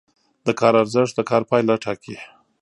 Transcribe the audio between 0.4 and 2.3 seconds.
د کار ارزښت د کار پایله ټاکي.